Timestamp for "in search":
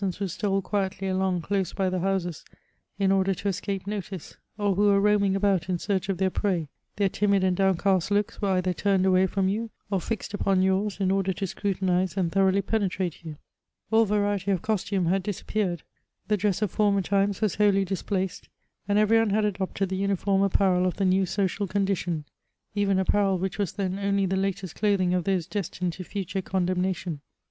5.69-6.09